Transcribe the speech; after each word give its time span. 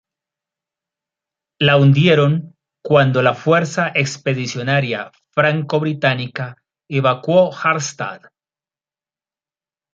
La 1.59 1.77
hundieron 1.77 2.55
cuando 2.83 3.21
la 3.21 3.35
Fuerza 3.35 3.89
Expedicionaria 3.89 5.11
franco-británica 5.29 6.55
evacuó 6.89 7.51
Harstad. 7.55 8.23